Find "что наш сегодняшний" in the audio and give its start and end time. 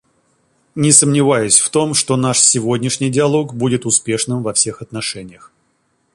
1.93-3.11